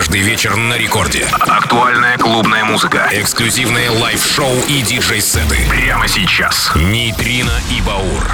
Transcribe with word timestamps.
Каждый 0.00 0.22
вечер 0.22 0.56
на 0.56 0.78
рекорде. 0.78 1.28
Актуальная 1.40 2.16
клубная 2.16 2.64
музыка. 2.64 3.06
Эксклюзивные 3.12 3.90
лайв-шоу 3.90 4.56
и 4.66 4.80
диджей-сеты. 4.80 5.58
Прямо 5.68 6.08
сейчас. 6.08 6.72
Нейтрино 6.74 7.52
и 7.70 7.82
Баур. 7.82 8.32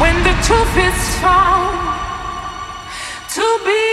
When 0.00 0.20
the 0.24 0.34
truth 0.42 0.76
is 0.76 1.20
found 1.22 1.78
to 3.36 3.64
be 3.64 3.86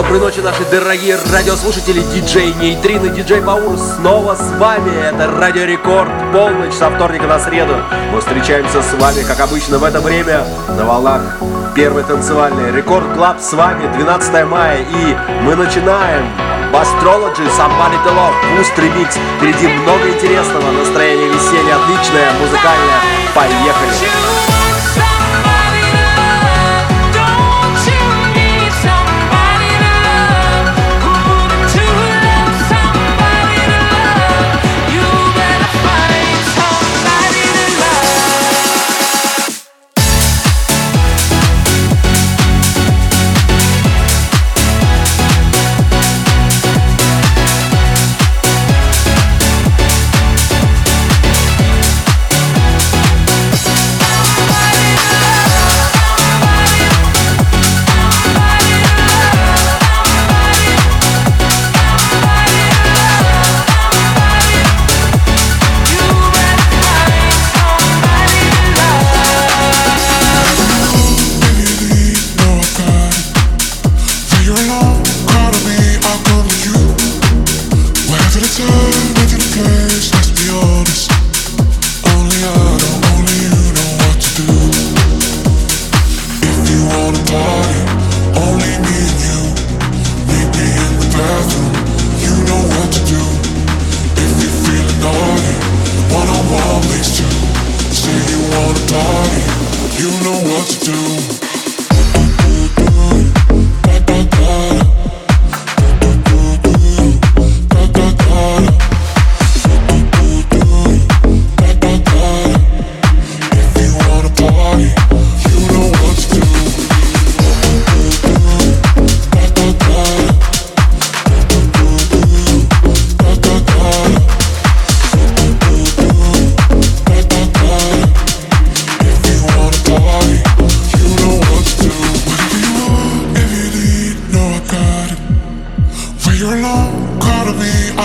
Доброй 0.00 0.18
ночи, 0.18 0.40
наши 0.40 0.64
дорогие 0.64 1.18
радиослушатели, 1.30 2.00
диджей 2.00 2.54
Нейтрин 2.54 3.04
и 3.04 3.10
диджей 3.10 3.42
Баур 3.42 3.76
снова 3.76 4.34
с 4.34 4.50
вами. 4.58 4.90
Это 4.98 5.30
Радио 5.30 5.64
Рекорд, 5.64 6.10
полночь 6.32 6.72
со 6.72 6.88
вторника 6.88 7.26
на 7.26 7.38
среду. 7.38 7.74
Мы 8.10 8.20
встречаемся 8.20 8.80
с 8.80 8.94
вами, 8.94 9.22
как 9.24 9.40
обычно, 9.40 9.76
в 9.76 9.84
это 9.84 10.00
время 10.00 10.46
на 10.70 10.86
волнах 10.86 11.36
первой 11.74 12.02
танцевальной. 12.04 12.72
Рекорд 12.72 13.12
Клаб 13.14 13.40
с 13.40 13.52
вами, 13.52 13.92
12 13.92 14.46
мая, 14.46 14.78
и 14.78 15.16
мы 15.42 15.54
начинаем. 15.54 16.24
Astrology, 16.72 17.46
Somebody 17.58 18.02
to 18.02 18.10
Love, 18.16 18.32
Boost 18.56 18.74
Remix. 18.78 19.18
Впереди 19.36 19.68
много 19.68 20.08
интересного, 20.08 20.70
настроение 20.78 21.28
веселья 21.28 21.76
отличное, 21.76 22.32
музыкальное. 22.40 23.00
Поехали! 23.34 24.19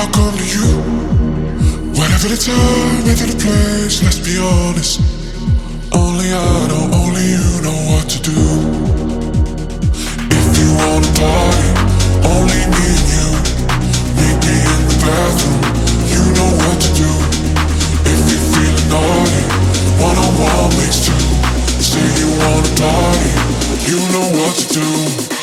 I'll 0.05 0.11
come 0.11 0.37
to 0.37 0.45
you. 0.45 0.69
whatever 1.97 2.27
the 2.29 2.37
time, 2.37 3.01
whatever 3.01 3.25
the 3.25 3.37
place, 3.41 4.03
let's 4.03 4.21
be 4.21 4.37
honest. 4.37 5.01
Only 5.91 6.29
I 6.29 6.45
know, 6.69 6.93
only 6.93 7.25
you 7.25 7.47
know 7.65 7.79
what 7.89 8.05
to 8.13 8.19
do. 8.21 8.37
If 10.29 10.45
you 10.61 10.69
wanna 10.77 11.09
party, 11.17 11.69
only 12.21 12.61
me 12.69 12.85
and 12.85 13.07
you. 13.17 13.29
Meet 14.21 14.37
me 14.45 14.55
in 14.61 14.81
the 14.93 14.97
bathroom, 15.01 15.61
you 16.13 16.21
know 16.37 16.51
what 16.53 16.77
to 16.85 16.89
do. 17.01 17.11
If 18.05 18.19
you're 18.29 18.45
feeling 18.53 18.89
naughty, 18.93 19.43
one 20.05 20.17
on 20.21 20.31
one 20.37 20.69
makes 20.77 21.01
two. 21.01 21.17
Say 21.81 22.05
you 22.21 22.29
wanna 22.45 22.71
party, 22.77 23.31
you 23.89 23.97
know 24.13 24.27
what 24.37 24.53
to 24.53 24.65
do. 24.69 25.34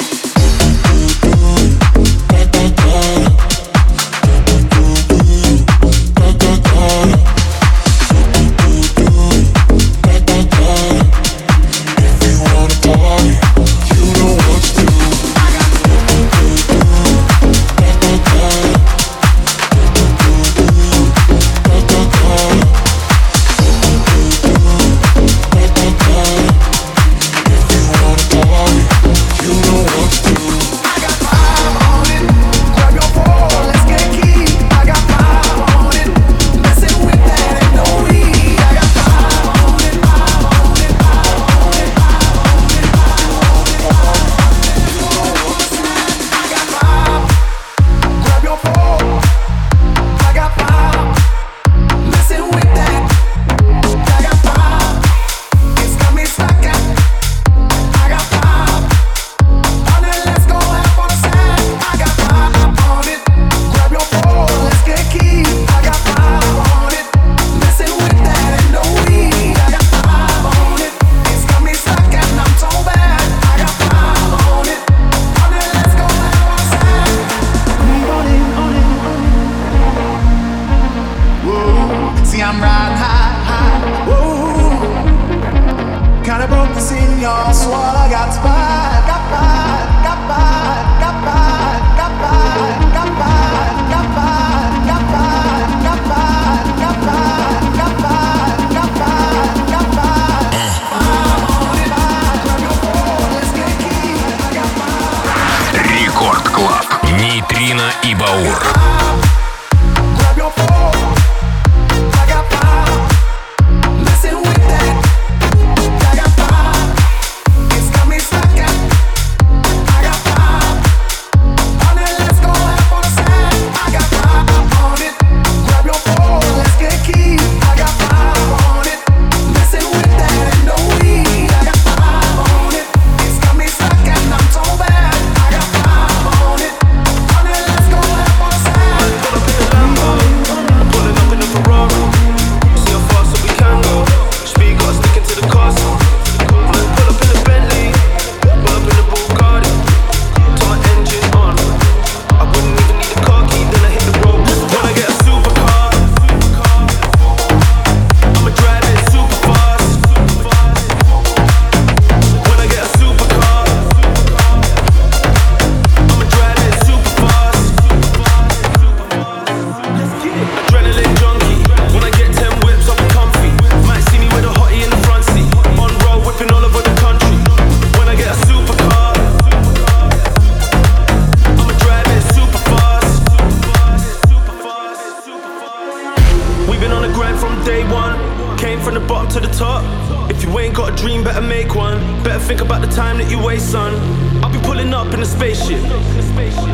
You 190.43 190.59
ain't 190.59 190.75
got 190.75 190.93
a 190.93 190.97
dream, 190.97 191.23
better 191.23 191.41
make 191.41 191.77
one. 191.77 191.99
Better 192.25 192.41
think 192.41 192.61
about 192.61 192.81
the 192.81 192.89
time 192.89 193.17
that 193.19 193.31
you 193.31 193.39
waste, 193.39 193.71
son. 193.71 193.95
I'll 194.43 194.53
be 194.53 194.59
pulling 194.67 194.93
up 194.93 195.15
in 195.15 195.21
a 195.21 195.25
spaceship, 195.25 195.81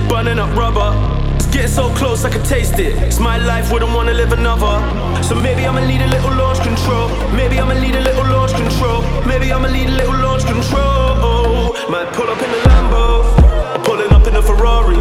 burning 0.09 0.39
up 0.39 0.57
rubber. 0.57 0.91
It's 1.37 1.47
getting 1.47 1.69
so 1.69 1.95
close, 1.95 2.25
I 2.25 2.31
can 2.31 2.43
taste 2.45 2.79
it. 2.79 2.97
It's 3.03 3.21
my 3.21 3.37
life, 3.37 3.71
wouldn't 3.71 3.93
wanna 3.93 4.15
live 4.15 4.33
another. 4.33 4.81
So 5.23 5.35
maybe 5.35 5.67
I'ma 5.67 5.87
need 5.87 6.01
a 6.01 6.07
little 6.07 6.33
launch 6.35 6.61
control. 6.63 7.09
Maybe 7.37 7.61
I'ma 7.61 7.75
need 7.79 7.95
a 7.95 8.01
little 8.01 8.25
launch 8.25 8.53
control. 8.53 9.03
Maybe 9.27 9.53
I'ma 9.53 9.69
need 9.69 9.89
a 9.89 9.97
little 10.01 10.17
launch 10.17 10.45
control. 10.47 11.77
Might 11.91 12.11
pull 12.15 12.29
up 12.31 12.41
in 12.41 12.49
a 12.49 12.61
Lambo, 12.69 13.85
pulling 13.85 14.11
up 14.13 14.27
in 14.27 14.35
a 14.35 14.43
Ferrari. 14.43 14.97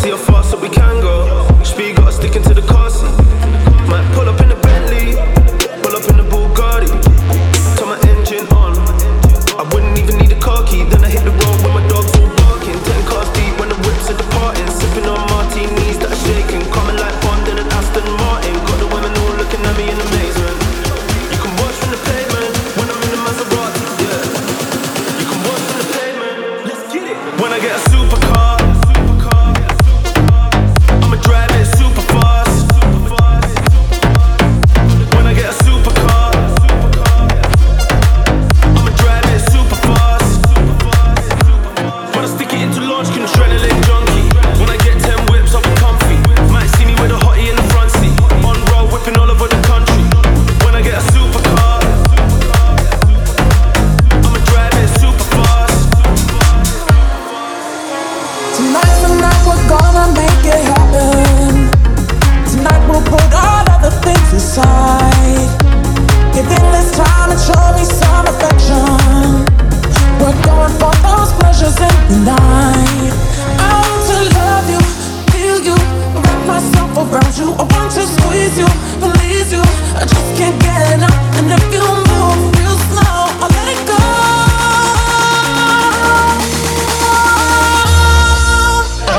See 0.00 0.08
how 0.08 0.16
fast 0.16 0.50
that 0.52 0.60
we 0.62 0.70
can 0.70 1.00
go. 1.02 1.46
Speed 1.62 1.96
got 1.96 2.14
sticking 2.14 2.42
to 2.44 2.54
the 2.54 2.62
car 2.62 2.88
seat. 2.88 3.12
Might 3.86 4.08
pull 4.14 4.28
up 4.28 4.40
in 4.40 4.50
a 4.50 4.61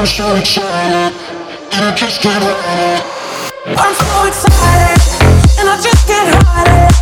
I'm 0.03 0.07
so 0.07 0.35
excited, 0.35 1.15
and 1.71 1.85
I 1.85 1.95
just 1.95 2.21
can't 2.21 2.43
hide 2.43 2.99
it. 2.99 3.79
I'm 3.79 3.95
so 3.95 4.27
excited, 4.27 4.99
and 5.57 5.69
I 5.69 5.79
just 5.81 6.05
can't 6.05 6.43
hide 6.43 6.89
it. 6.89 6.92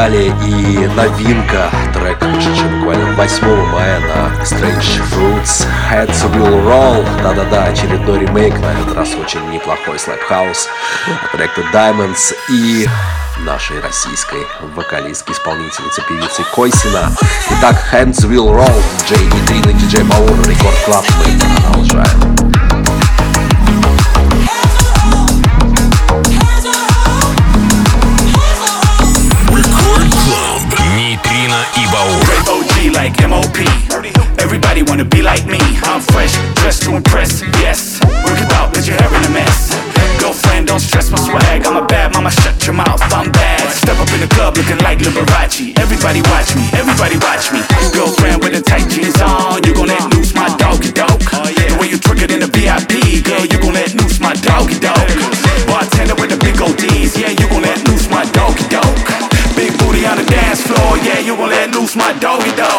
Далее. 0.00 0.34
И 0.46 0.86
новинка, 0.96 1.70
трек, 1.92 2.22
вышедший 2.22 2.68
буквально 2.78 3.12
8 3.16 3.66
мая 3.70 4.00
на 4.00 4.42
Strange 4.44 5.02
Fruits, 5.10 5.66
Heads 5.90 6.32
Will 6.32 6.64
Roll. 6.64 7.06
Да-да-да, 7.22 7.64
очередной 7.64 8.20
ремейк, 8.20 8.58
на 8.60 8.72
этот 8.72 8.96
раз 8.96 9.10
очень 9.14 9.46
неплохой 9.50 9.96
Slap 9.96 10.20
House 10.30 10.68
проекта 11.32 11.60
Diamonds 11.74 12.32
и 12.48 12.88
нашей 13.40 13.78
российской 13.80 14.46
вокалистки, 14.74 15.32
исполнительницы, 15.32 16.02
певицы 16.08 16.44
Койсина. 16.54 17.12
Итак, 17.58 17.76
Hands 17.92 18.26
Will 18.26 18.54
Roll, 18.54 18.82
диджей 19.00 19.26
Нитрина, 19.26 19.72
диджей 19.74 20.04
Баур, 20.04 20.48
Рекорд 20.48 20.78
Клаб. 20.86 21.04
Мы 21.18 21.38
продолжаем. 21.62 22.39
Be 35.20 35.24
like 35.24 35.44
me. 35.44 35.60
I'm 35.84 36.00
fresh, 36.00 36.32
dressed 36.60 36.82
to 36.84 36.96
impress. 36.96 37.42
Yes, 37.60 38.00
work 38.24 38.40
it 38.40 38.50
out, 38.56 38.72
let 38.74 38.86
your 38.88 38.96
hair 38.96 39.12
in 39.12 39.24
a 39.28 39.32
mess. 39.36 39.76
Girlfriend, 40.20 40.68
don't 40.68 40.80
stress 40.80 41.10
my 41.10 41.18
swag. 41.18 41.66
I'm 41.66 41.76
a 41.76 41.84
bad 41.84 42.12
mama, 42.14 42.30
shut 42.30 42.56
your 42.66 42.74
mouth. 42.74 43.00
I'm 43.12 43.30
bad. 43.30 43.60
Step 43.72 43.98
up 44.00 44.10
in 44.16 44.20
the 44.20 44.30
club 44.32 44.56
looking 44.56 44.80
like 44.80 44.98
Liberace. 44.98 45.76
Everybody 45.78 46.20
watch 46.32 46.56
me, 46.56 46.64
everybody 46.72 47.16
watch 47.20 47.52
me. 47.52 47.60
Girlfriend 47.92 48.40
with 48.42 48.52
the 48.56 48.62
tight 48.62 48.88
jeans 48.88 49.20
on, 49.20 49.62
you 49.64 49.74
gon' 49.74 49.88
let 49.88 50.04
loose 50.14 50.32
my 50.34 50.48
doggy 50.56 50.92
dog. 50.92 51.20
The 51.20 51.76
way 51.80 51.88
you 51.92 51.98
trick 51.98 52.22
it 52.22 52.30
in 52.30 52.40
the 52.40 52.50
VIP, 52.50 53.24
girl, 53.24 53.44
you 53.44 53.58
gon' 53.60 53.74
let 53.74 53.92
loose 54.00 54.20
my 54.20 54.32
doggy 54.40 54.78
dog. 54.80 55.04
Bartender 55.68 56.16
with 56.16 56.30
the 56.32 56.40
big 56.40 56.60
old 56.60 56.76
D's, 56.76 57.16
yeah, 57.20 57.32
you 57.36 57.46
gon' 57.52 57.62
let 57.62 57.78
loose 57.88 58.08
my 58.08 58.24
doggy 58.32 58.64
dog. 58.72 58.96
Big 59.56 59.76
booty 59.76 60.06
on 60.06 60.16
the 60.16 60.24
dance 60.24 60.62
floor, 60.64 60.96
yeah, 61.04 61.20
you 61.20 61.36
gon' 61.36 61.50
let 61.50 61.74
loose 61.74 61.96
my 61.96 62.12
doggy 62.24 62.52
dog. 62.56 62.69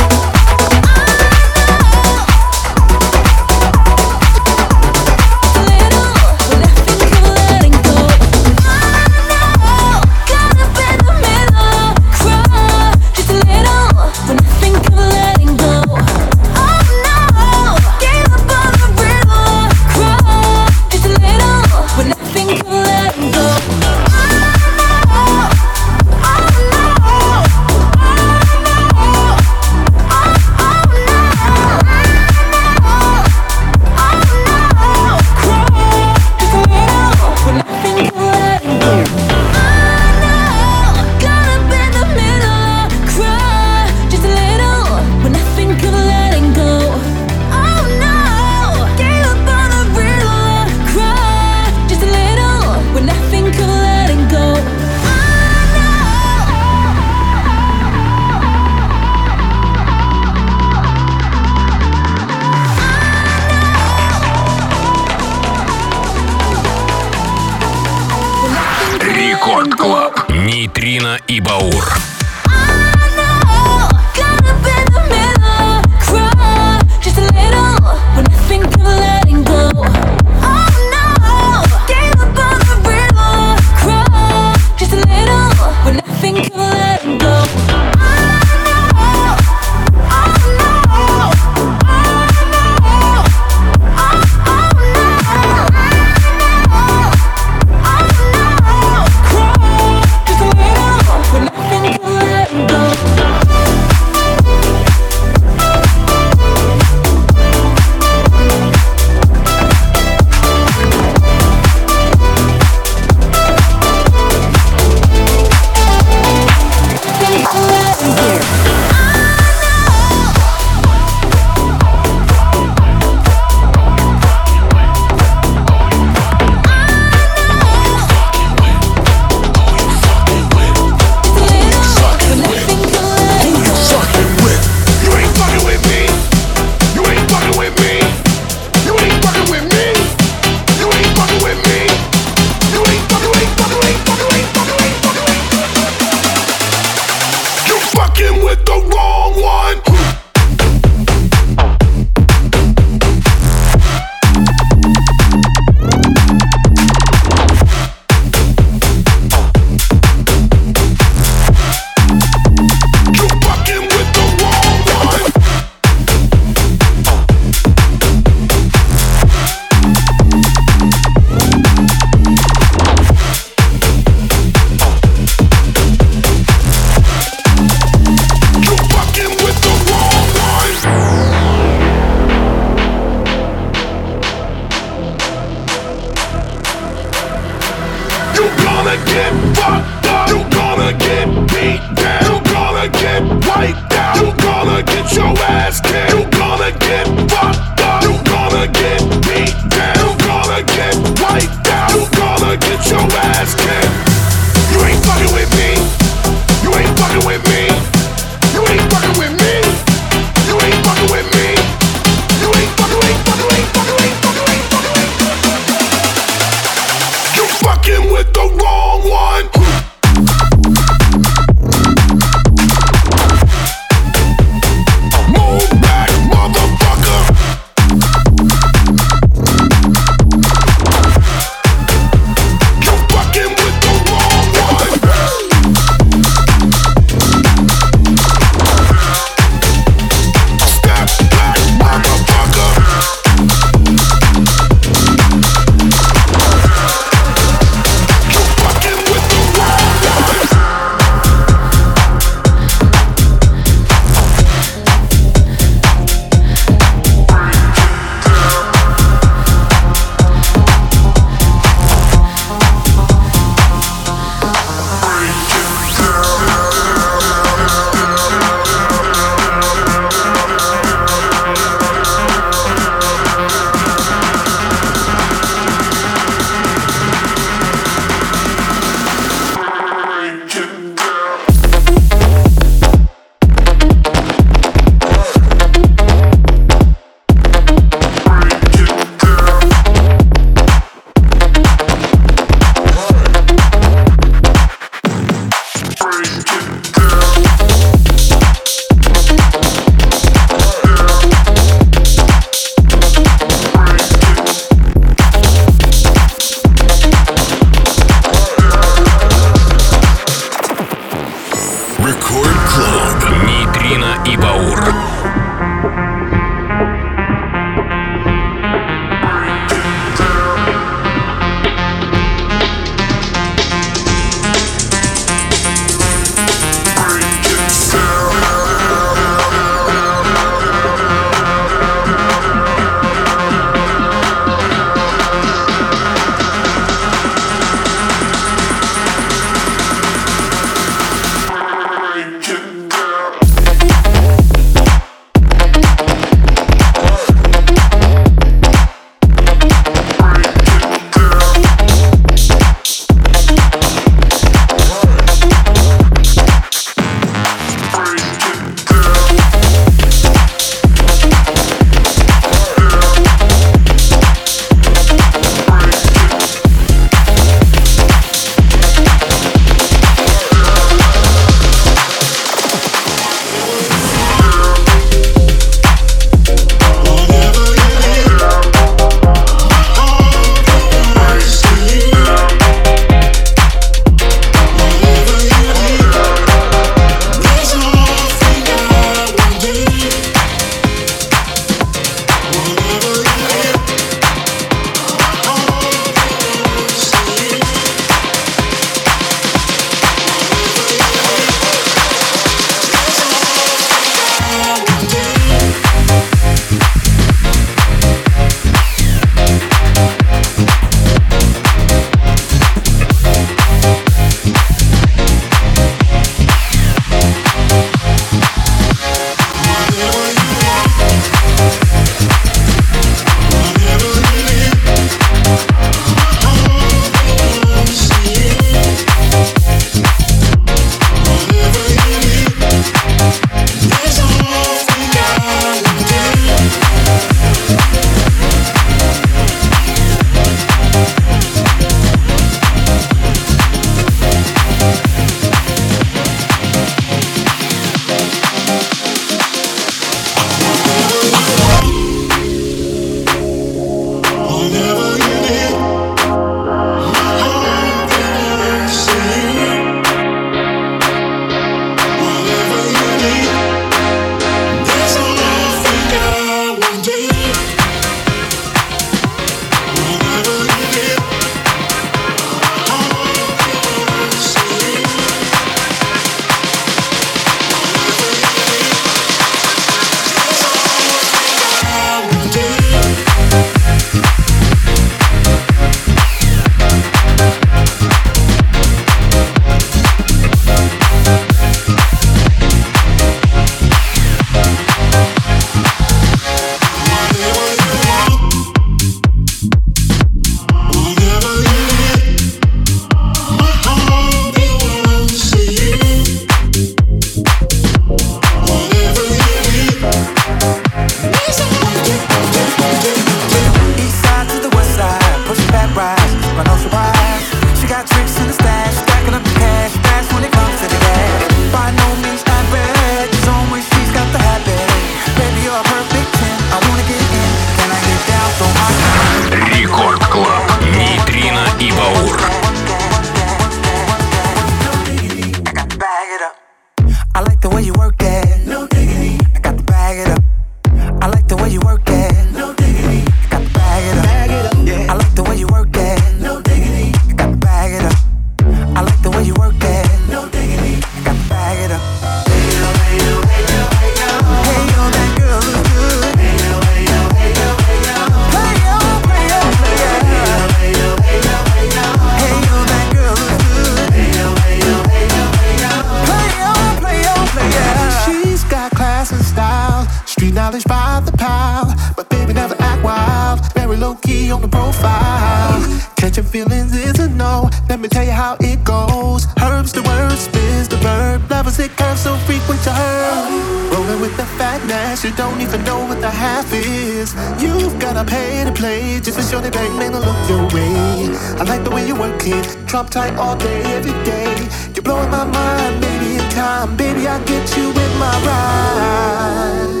by 570.85 571.21
the 571.25 571.31
power, 571.37 571.93
but 572.15 572.29
baby 572.29 572.53
never 572.53 572.75
act 572.79 573.03
wild. 573.03 573.59
Very 573.73 573.97
low 573.97 574.15
key 574.15 574.51
on 574.51 574.61
the 574.61 574.67
profile. 574.67 575.81
Catching 576.15 576.43
feelings 576.43 576.95
is 576.95 577.19
a 577.19 577.27
no. 577.29 577.69
Let 577.89 577.99
me 577.99 578.07
tell 578.07 578.23
you 578.23 578.31
how 578.31 578.55
it 578.59 578.83
goes. 578.83 579.47
Herbs 579.61 579.91
the 579.91 580.01
word, 580.03 580.37
spins 580.37 580.87
the 580.87 580.97
verb. 580.97 581.49
Levels 581.49 581.79
it 581.79 581.91
curves 581.97 582.21
so 582.21 582.35
frequent 582.47 582.81
to 582.83 582.91
her. 582.91 583.91
Rolling 583.91 584.21
with 584.21 584.35
the 584.37 584.45
fatness, 584.57 585.23
you 585.23 585.31
don't 585.31 585.59
even 585.61 585.83
know 585.83 586.05
what 586.05 586.21
the 586.21 586.29
half 586.29 586.71
is. 586.73 587.33
You've 587.61 587.99
gotta 587.99 588.23
pay 588.23 588.63
to 588.63 588.71
play 588.71 589.19
just 589.19 589.37
to 589.39 589.43
show 589.43 589.59
the 589.59 589.71
bank 589.71 589.93
man 589.99 590.11
to 590.13 590.19
look 590.19 590.49
your 590.49 590.65
way. 590.75 591.35
I 591.59 591.63
like 591.63 591.83
the 591.83 591.91
way 591.91 592.07
you 592.07 592.15
work 592.15 592.41
it, 592.45 592.65
drop 592.85 593.09
tight 593.09 593.35
all 593.35 593.55
day, 593.55 593.81
every 593.97 594.13
day. 594.23 594.55
You're 594.93 595.03
blowing 595.03 595.29
my 595.29 595.43
mind, 595.43 596.01
baby. 596.01 596.35
In 596.35 596.49
time, 596.51 596.95
baby, 596.95 597.27
I 597.27 597.43
get 597.43 597.77
you 597.77 597.87
with 597.89 598.13
my 598.19 598.33
ride. 598.45 600.00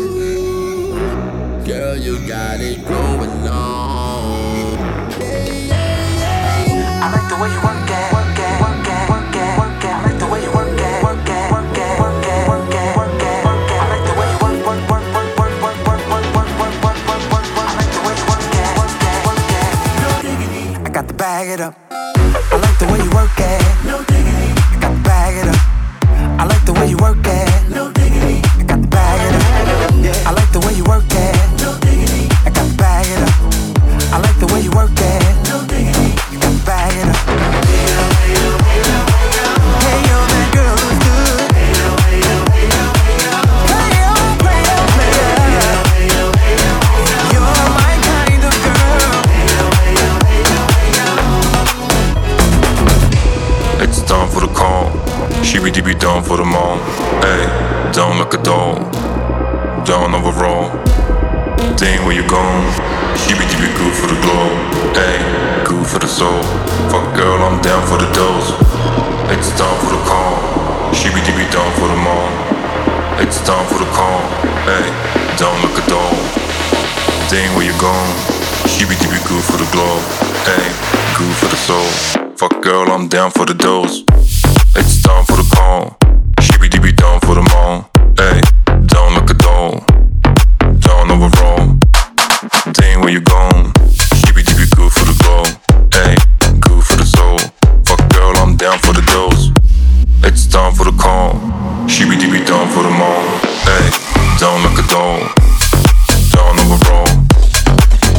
You 2.11 2.19
got 2.27 2.59
it 2.59 2.85
going 2.85 3.47
on. 3.47 4.75
I 6.99 7.07
like 7.09 7.29
the 7.29 7.35
way 7.39 7.47
you 7.49 7.61
work 7.63 7.87
it. 7.87 8.11
No 20.01 20.11
diggity. 20.21 20.75
I 20.75 20.89
got 20.91 21.07
to 21.07 21.13
bag 21.13 21.47
it 21.47 21.61
up. 21.61 21.79
I 21.91 22.57
like 22.59 22.77
the 22.77 22.87
way 22.91 22.99
you 22.99 23.09
work 23.11 23.31
it. 23.37 23.61
No 23.85 24.03
diggity. 24.03 24.51
I 24.51 24.77
got 24.81 24.91
to 24.91 25.01
bag 25.01 25.37
it 25.37 25.47
up. 25.47 25.55
I 26.41 26.43
like 26.43 26.65
the 26.65 26.73
way 26.73 26.80
Be 55.51 55.69
be 55.81 55.93
done 55.93 56.23
for 56.23 56.37
the 56.37 56.45
mall. 56.45 56.77
Hey, 57.19 57.43
down 57.91 58.17
like 58.19 58.33
a 58.33 58.41
doll. 58.41 58.79
Down 59.83 60.15
overall. 60.15 60.71
Dang, 61.75 62.05
where 62.05 62.15
you 62.15 62.25
gone? 62.27 62.63
Be 63.27 63.35
be 63.35 63.67
good 63.75 63.93
for 63.93 64.07
the 64.07 64.15
glow. 64.23 64.47
Hey, 64.95 65.19
good 65.67 65.85
for 65.85 65.99
the 65.99 66.07
soul. 66.07 66.41
Fuck 66.87 67.15
girl, 67.15 67.43
I'm 67.43 67.61
down 67.61 67.85
for 67.85 67.97
the 67.99 68.07
dose. 68.15 68.55
It's 69.35 69.51
time 69.59 69.75
for 69.83 69.91
the 69.91 70.01
call. 70.07 70.39
Be 71.03 71.19
be 71.19 71.45
done 71.51 71.71
for 71.75 71.87
the 71.91 71.99
mall. 71.99 72.31
It's 73.19 73.43
time 73.43 73.67
for 73.67 73.77
the 73.77 73.91
call. 73.91 74.23
Hey, 74.63 74.87
down 75.35 75.53
like 75.67 75.77
a 75.77 75.85
doll. 75.91 76.15
Dang, 77.29 77.51
where 77.55 77.67
you 77.67 77.75
gone? 77.77 78.11
Be 78.79 78.87
be 78.87 79.21
good 79.27 79.43
for 79.43 79.59
the 79.59 79.67
glow. 79.75 79.99
Hey, 80.47 80.63
good 81.19 81.35
for 81.35 81.47
the 81.51 81.59
soul. 81.59 82.31
Fuck 82.37 82.63
girl, 82.63 82.89
I'm 82.89 83.09
down 83.09 83.31
for 83.31 83.45
the 83.45 83.53
dose. 83.53 84.03
It's 84.73 85.01
time 85.01 85.25
for 85.25 85.35
the 85.35 85.47
call. 85.55 85.97
She 86.39 86.57
be 86.57 86.69
be 86.69 86.91
down 86.91 87.19
for 87.21 87.35
the 87.35 87.43
mall. 87.51 87.89
Hey, 88.15 88.39
down 88.87 89.13
like 89.15 89.29
a 89.29 89.33
doll. 89.33 89.83
Down 90.79 91.11
overall. 91.11 91.77
Dang, 92.73 93.01
where 93.01 93.11
you 93.11 93.21
gone? 93.21 93.73
She 94.23 94.31
be 94.31 94.43
be 94.43 94.65
good 94.71 94.91
for 94.91 95.03
the 95.03 95.15
glow. 95.23 95.43
Hey, 95.91 96.15
good 96.59 96.83
for 96.83 96.95
the 96.95 97.05
soul. 97.05 97.39
Fuck 97.83 98.01
girl, 98.13 98.31
I'm 98.37 98.55
down 98.55 98.79
for 98.79 98.93
the 98.93 99.03
dose. 99.11 99.51
It's 100.23 100.47
time 100.47 100.73
for 100.73 100.85
the 100.85 100.95
call. 100.95 101.35
She 101.87 102.05
be 102.05 102.15
be 102.15 102.43
down 102.45 102.67
for 102.69 102.83
the 102.83 102.91
mall. 102.95 103.23
Hey, 103.67 103.85
down 104.39 104.63
like 104.63 104.79
a 104.79 104.87
doll. 104.87 105.19
Down 106.31 106.55
overall. 106.63 107.11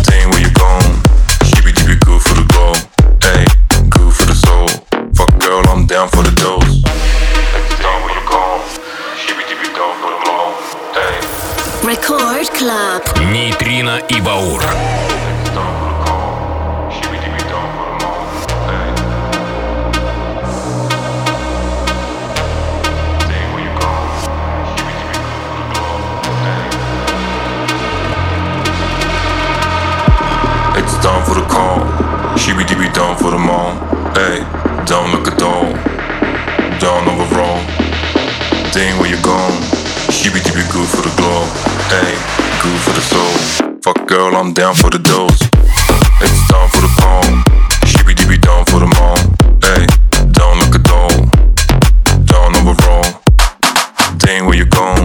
Dang, 0.05 0.29
where 0.31 0.43
you 0.45 0.53
gone? 0.53 1.01
She 1.49 1.65
be 1.65 1.73
be 1.73 1.97
good 1.97 2.21
for 2.21 2.35
the 2.37 2.45
glow. 2.53 2.77
Hey, 3.25 3.45
good 3.89 4.13
for 4.13 4.27
the 4.27 4.37
soul. 4.37 4.69
Fuck 5.17 5.33
girl, 5.41 5.63
I'm 5.69 5.87
down 5.87 6.09
for 6.09 6.23
the 6.23 6.32
Club. 12.62 13.02
Нейтрино 13.32 13.98
и 14.10 14.22
Баур. 14.22 14.62
It's 30.78 30.94
time 31.02 31.24
for 31.26 31.34
the 31.34 31.42
call. 31.50 31.82
She 32.38 32.54
be 32.54 32.64
be 32.64 32.88
down 32.94 33.18
for 33.18 33.32
the 33.32 33.40
mall. 33.40 33.74
Hey, 34.14 34.46
down 34.86 35.12
like 35.12 35.28
a 35.28 35.36
doll. 35.38 35.74
Down 36.80 37.08
overall. 37.10 37.64
Dang, 38.74 39.00
where 39.00 39.10
you 39.10 39.20
gone? 39.24 39.60
She 40.12 40.30
be 40.30 40.40
be 40.40 40.64
good 40.72 40.88
for 40.88 41.02
the 41.02 41.14
glow. 41.18 41.46
Hey, 41.90 42.41
good 42.63 42.81
for 42.81 42.93
the 42.93 43.01
soul. 43.01 43.79
Fuck 43.83 44.07
girl, 44.07 44.37
I'm 44.37 44.53
down 44.53 44.75
for 44.77 44.89
the 44.89 44.99
dose. 44.99 45.43
It's 46.23 46.41
time 46.47 46.69
for 46.71 46.83
the 46.87 46.93
call. 47.03 47.27
She 47.91 47.99
be 48.07 48.15
be 48.15 48.39
down 48.39 48.65
for 48.67 48.79
the 48.79 48.91
mall. 48.99 49.19
Hey, 49.67 49.83
down 50.31 50.59
like 50.63 50.75
a 50.75 50.83
doll. 50.91 51.15
Down 52.31 52.55
overall. 52.61 53.23
Dang, 54.19 54.47
where 54.47 54.57
you 54.57 54.67
gone? 54.67 55.02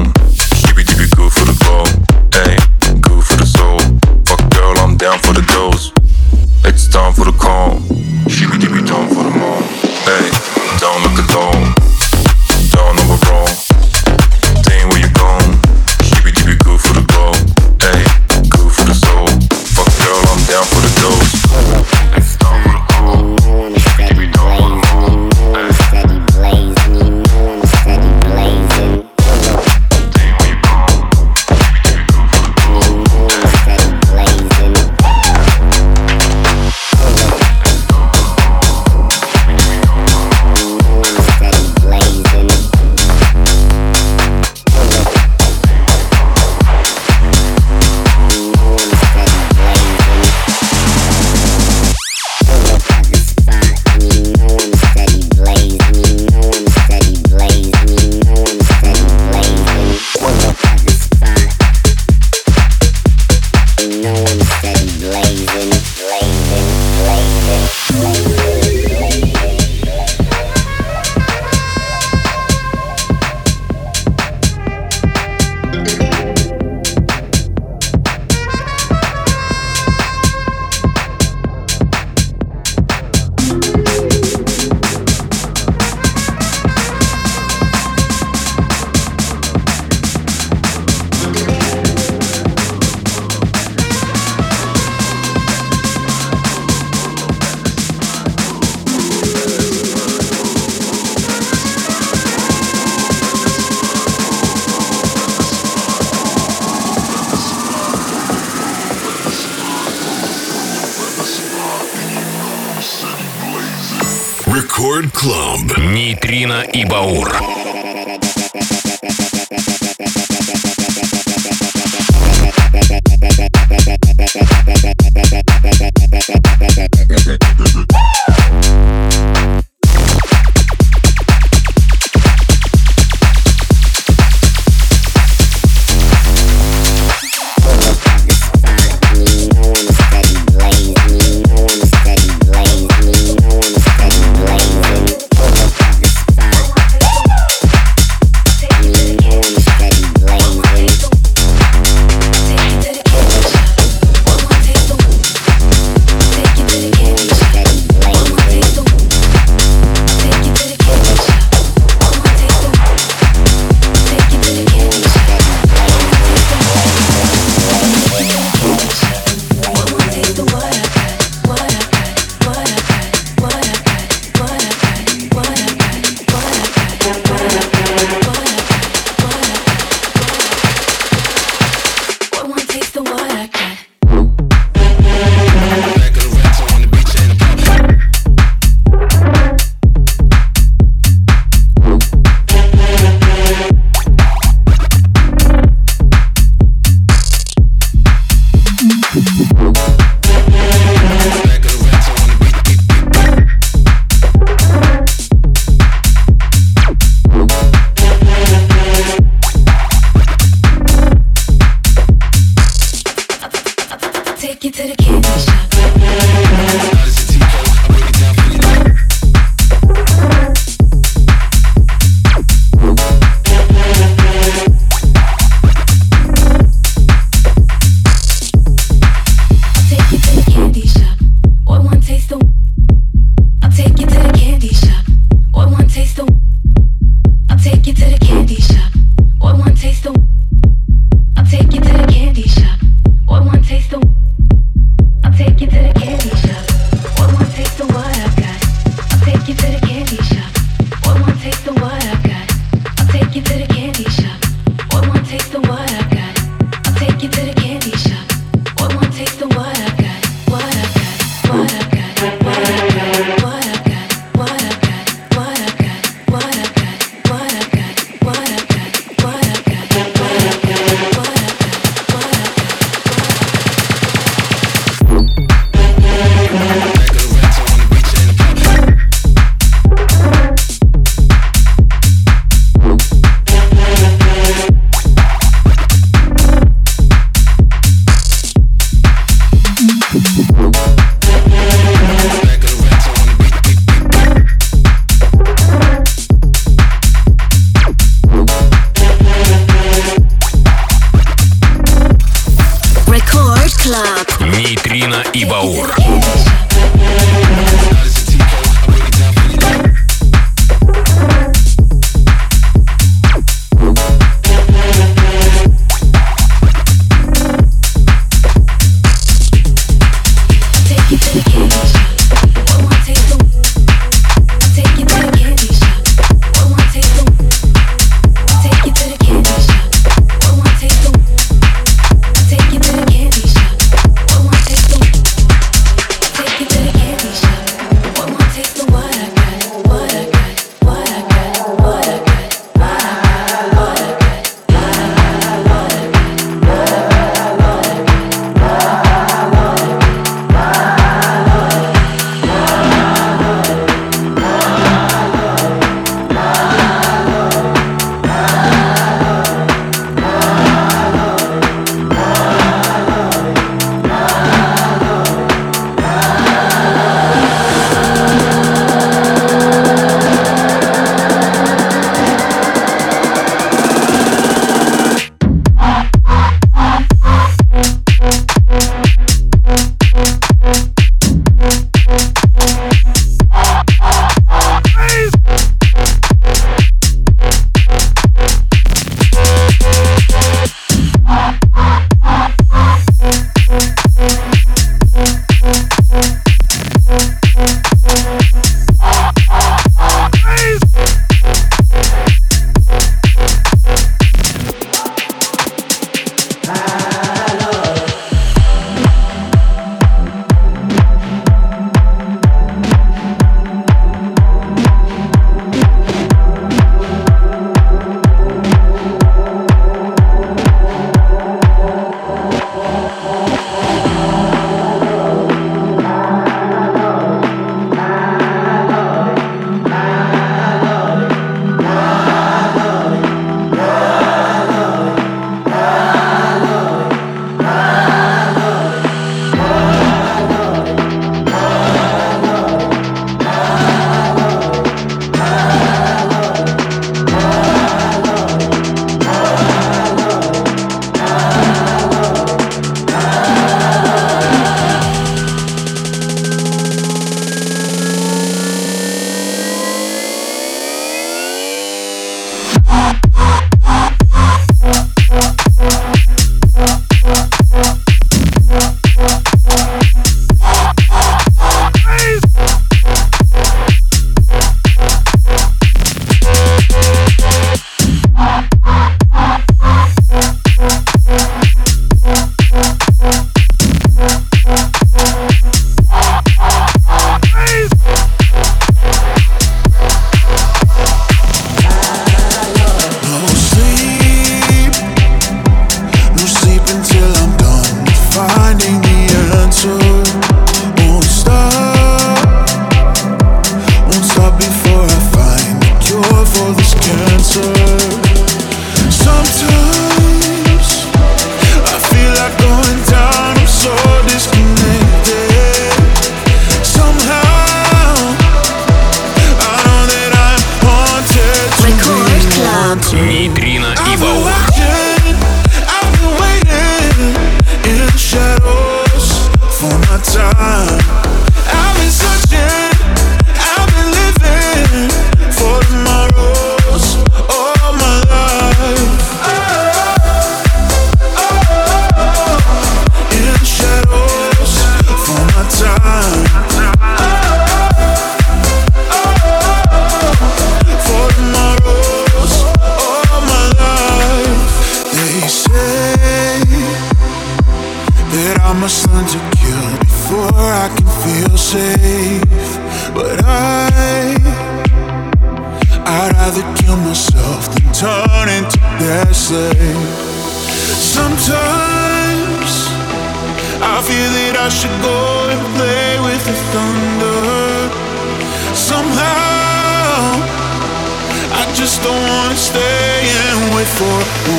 just 581.77 582.01
don't 582.01 582.27
wanna 582.27 582.55
stay 582.55 583.29
and 583.45 583.75
wait 583.75 583.85
for 583.85 584.17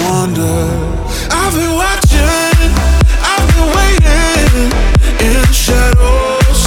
wonder. 0.08 0.62
I've 1.32 1.52
been 1.52 1.74
watching, 1.74 2.70
I've 3.20 3.48
been 3.54 3.68
waiting 3.74 4.70
in 5.26 5.42
the 5.42 5.52
shadows 5.52 6.60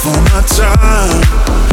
for 0.00 0.16
my 0.30 0.42
time. 0.46 1.65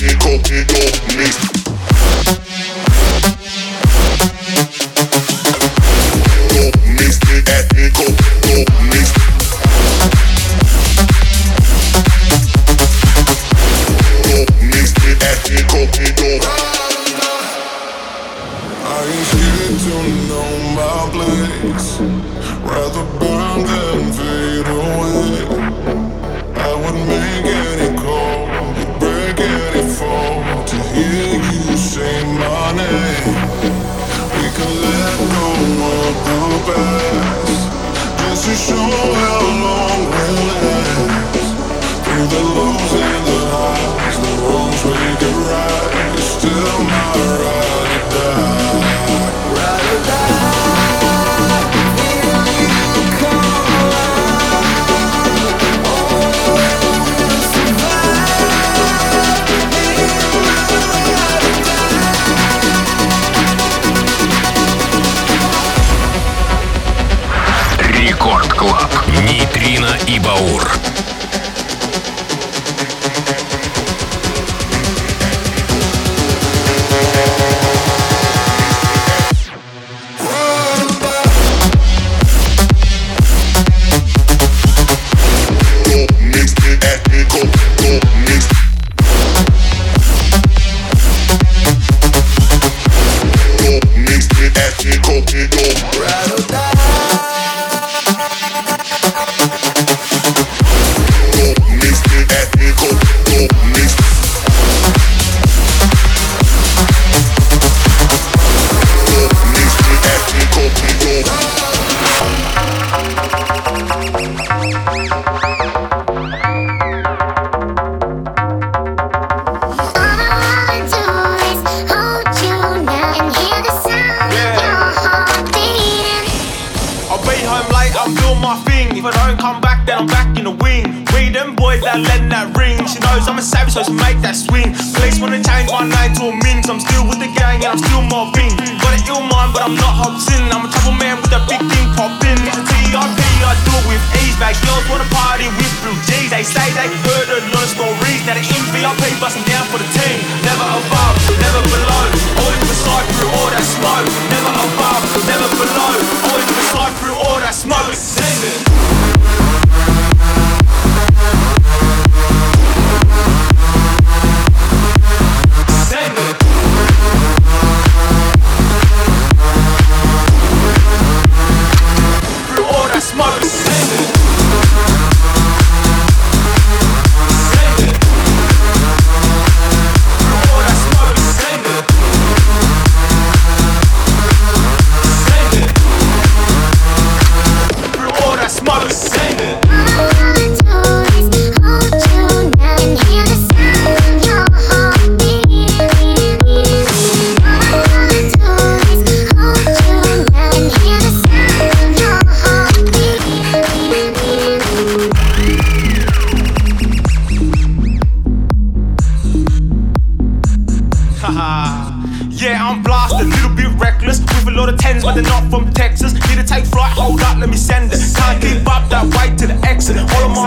Digo 0.00 0.27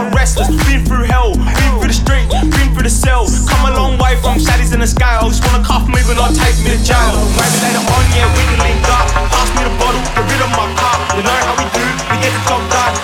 I'm 0.01 0.09
restless. 0.17 0.49
Been 0.65 0.83
through 0.83 1.05
hell, 1.05 1.37
been 1.37 1.73
through 1.77 1.93
the 1.93 1.93
street, 1.93 2.25
been 2.33 2.73
through 2.73 2.89
the 2.89 2.89
cell. 2.89 3.29
Come 3.45 3.69
a 3.69 3.77
long 3.77 3.99
way 4.01 4.17
from 4.17 4.41
shaddies 4.41 4.73
in 4.73 4.79
the 4.79 4.87
sky. 4.87 5.21
I 5.21 5.27
just 5.29 5.45
wanna 5.45 5.63
cough 5.63 5.85
me, 5.85 6.01
but 6.09 6.17
I 6.17 6.33
take 6.33 6.57
me 6.65 6.73
to 6.73 6.81
jail. 6.81 7.13
Maybe 7.37 7.57
later 7.61 7.85
on, 7.85 8.03
yeah, 8.09 8.25
we 8.33 8.41
can 8.49 8.57
link 8.65 8.81
up. 8.89 9.05
Pass 9.29 9.53
me 9.53 9.61
the 9.61 9.73
bottle, 9.77 10.01
get 10.01 10.25
rid 10.25 10.41
of 10.41 10.49
my 10.57 10.65
car. 10.73 10.97
You 11.13 11.21
know 11.21 11.37
how 11.45 11.53
we 11.53 11.69
do, 11.69 11.85
we 11.85 12.15
get 12.17 12.33
the 12.33 12.41
top 12.49 12.65
done. 12.73 13.00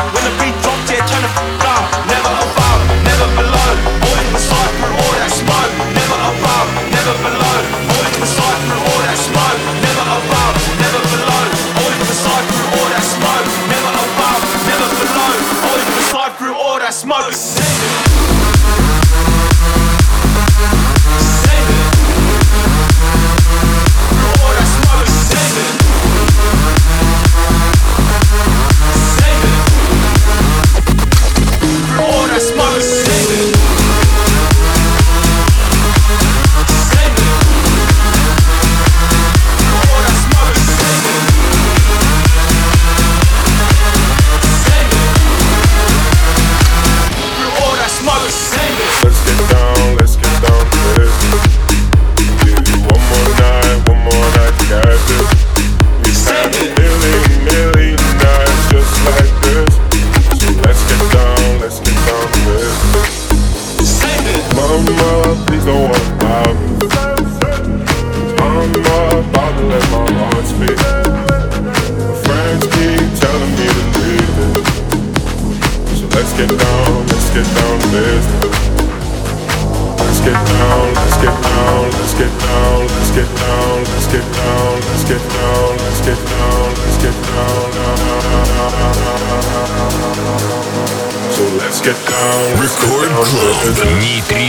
Нитри 93.65 94.46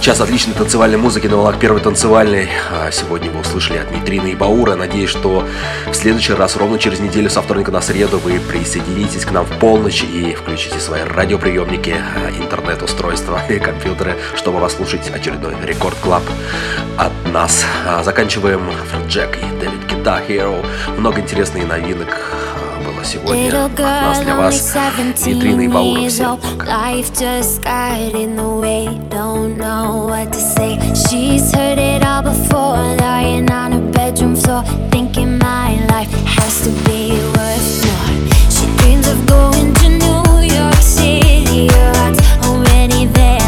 Час 0.00 0.18
отличной 0.18 0.54
танцевальной 0.54 0.96
музыки 0.96 1.26
на 1.26 1.36
волнах 1.36 1.58
первой 1.58 1.82
танцевальной. 1.82 2.48
А, 2.72 2.90
сегодня 2.90 3.30
вы 3.30 3.40
услышали 3.40 3.76
от 3.76 3.90
Митрины 3.90 4.28
и 4.28 4.34
Баура. 4.34 4.74
Надеюсь, 4.74 5.10
что 5.10 5.46
в 5.90 5.94
следующий 5.94 6.32
раз, 6.32 6.56
ровно 6.56 6.78
через 6.78 7.00
неделю, 7.00 7.28
со 7.28 7.42
вторника 7.42 7.70
на 7.70 7.82
среду, 7.82 8.18
вы 8.18 8.40
присоединитесь 8.40 9.26
к 9.26 9.30
нам 9.30 9.44
в 9.44 9.58
полночь 9.58 10.02
и 10.02 10.34
включите 10.34 10.80
свои 10.80 11.02
радиоприемники, 11.02 11.94
а, 11.98 12.30
интернет-устройства 12.30 13.42
и 13.50 13.58
компьютеры, 13.58 14.16
чтобы 14.36 14.58
вас 14.58 14.74
слушать 14.74 15.06
очередной 15.10 15.54
Рекорд 15.64 15.98
Клаб 15.98 16.22
от 16.96 17.12
нас. 17.30 17.66
А, 17.86 18.02
заканчиваем 18.02 18.70
Фред 18.90 19.06
Джек 19.06 19.36
и 19.36 19.60
Дэвид 19.60 19.84
Кита 19.86 20.22
Hero. 20.26 20.64
Много 20.96 21.20
интересных 21.20 21.68
новинок 21.68 22.08
Поэтому 23.00 23.04
сегодня 23.04 23.64
от 23.64 23.78
нас 23.78 24.20
для 24.20 24.34
вас 24.36 24.74
витрины 25.26 25.64
и 25.64 25.68
бауры 25.68 26.10
Thinking 34.90 35.38
my 35.38 35.78
life 35.88 36.12
has 36.26 36.62
to 36.64 36.70
be 36.84 37.12
worth 37.34 37.84
more. 37.86 38.10
She 38.50 38.66
dreams 38.78 39.08
of 39.08 39.18
going 39.26 39.72
to 39.74 39.88
New 39.88 40.40
York 40.42 40.82
City. 40.82 41.68
Your 41.72 41.92
already 42.44 43.06
there. 43.06 43.39